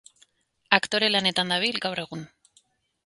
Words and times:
Aktore 0.77 1.09
lanetan 1.15 1.53
dabil 1.55 1.77
gaur 1.85 2.03
egun. 2.05 2.25